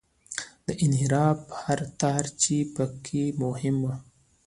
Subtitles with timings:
[0.67, 3.97] د انحراف هر تار چې په کې ومومم.